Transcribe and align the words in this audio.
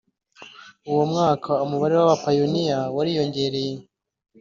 Uno 0.91 1.03
mwaka 1.11 1.51
umubare 1.65 1.93
w’ 1.99 2.01
abapayiniya 2.05 2.79
wariyongereye 2.95 3.75